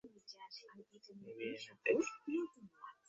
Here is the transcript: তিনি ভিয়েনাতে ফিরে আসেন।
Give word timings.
তিনি 0.01 0.19
ভিয়েনাতে 0.27 0.97
ফিরে 1.21 1.45
আসেন। 1.55 1.75